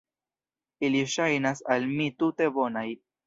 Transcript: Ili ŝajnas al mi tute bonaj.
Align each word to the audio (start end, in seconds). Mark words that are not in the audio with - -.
Ili 0.87 1.03
ŝajnas 1.17 1.61
al 1.75 1.87
mi 1.91 2.09
tute 2.23 2.49
bonaj. 2.59 2.89